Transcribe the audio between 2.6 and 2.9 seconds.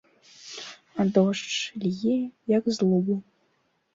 з